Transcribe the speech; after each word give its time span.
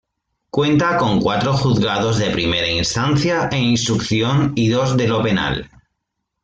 Cuenta 0.49 0.97
con 0.97 1.21
cuatro 1.21 1.53
juzgados 1.53 2.17
de 2.17 2.31
Primera 2.31 2.67
Instancia 2.67 3.49
e 3.51 3.59
Instrucción 3.59 4.53
y 4.55 4.67
dos 4.69 4.97
de 4.97 5.07
lo 5.07 5.21
Penal. 5.21 5.69